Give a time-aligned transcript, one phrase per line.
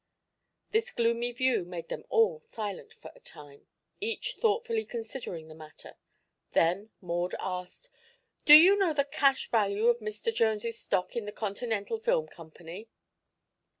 [0.71, 3.67] This gloomy view made them all silent for a time,
[3.99, 5.95] each thoughtfully considering the matter.
[6.53, 7.91] Then Maud asked:
[8.43, 10.33] "Do you know the cash value of Mr.
[10.33, 12.89] Jones' stock in the Continental Film Company?"